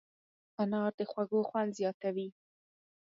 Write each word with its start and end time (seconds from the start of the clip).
انار 0.63 0.91
د 0.99 1.01
خوړو 1.09 1.39
خوند 1.49 1.71
زیاتوي. 1.79 2.27